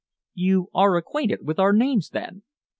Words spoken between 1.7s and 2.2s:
names,